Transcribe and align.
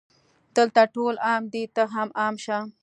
دلته 0.55 0.81
ټول 0.95 1.15
عام 1.27 1.43
دي 1.53 1.63
ته 1.75 1.83
هم 1.93 2.09
عام 2.21 2.35
شه 2.43 2.57